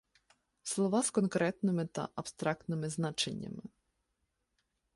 Слова 0.63 1.03
з 1.03 1.11
конкретними 1.11 1.85
та 1.87 2.09
абстрактними 2.15 2.89
значеннями 2.89 3.61